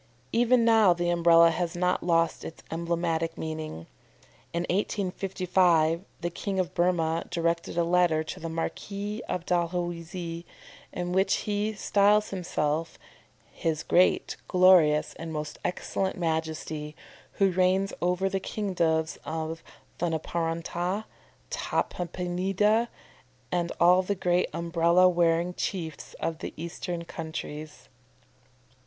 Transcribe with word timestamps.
Even 0.31 0.65
now 0.65 0.93
the 0.93 1.11
Umbrella 1.11 1.51
has 1.51 1.75
not 1.75 2.01
lost 2.01 2.43
its 2.43 2.63
emblematic 2.71 3.37
meaning. 3.37 3.85
In 4.51 4.63
1855 4.63 6.05
the 6.21 6.31
King 6.31 6.59
of 6.59 6.73
Burmah 6.73 7.27
directed 7.29 7.77
a 7.77 7.83
letter 7.83 8.23
to 8.23 8.39
the 8.39 8.49
Marquis 8.49 9.21
of 9.29 9.45
Dalhousie 9.45 10.43
in 10.91 11.11
which 11.11 11.33
he 11.45 11.73
styles 11.73 12.31
himself 12.31 12.97
"His 13.51 13.83
great, 13.83 14.37
glorious, 14.47 15.13
and 15.19 15.31
most 15.31 15.59
excellent 15.63 16.17
Majesty, 16.17 16.95
who 17.33 17.51
reigns 17.51 17.93
over 18.01 18.27
the 18.27 18.39
kingdoms 18.39 19.19
of 19.23 19.61
Thunaparanta, 19.99 21.05
Tampadipa, 21.51 22.87
and 23.51 23.71
all 23.79 24.01
the 24.01 24.15
great 24.15 24.49
Umbrella 24.51 25.07
wearing 25.07 25.53
chiefs 25.53 26.15
of 26.15 26.39
the 26.39 26.55
Eastern 26.57 27.03
countries," 27.05 27.81
&c. 27.81 28.77